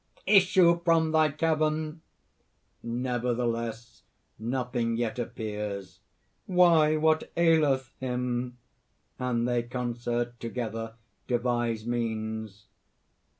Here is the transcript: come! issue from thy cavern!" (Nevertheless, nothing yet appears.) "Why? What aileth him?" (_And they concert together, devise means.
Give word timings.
come! 0.15 0.23
issue 0.25 0.79
from 0.83 1.11
thy 1.11 1.29
cavern!" 1.29 2.01
(Nevertheless, 2.81 4.01
nothing 4.39 4.97
yet 4.97 5.19
appears.) 5.19 5.99
"Why? 6.47 6.97
What 6.97 7.31
aileth 7.37 7.91
him?" 7.99 8.57
(_And 9.19 9.45
they 9.45 9.61
concert 9.61 10.39
together, 10.39 10.95
devise 11.27 11.85
means. 11.85 12.65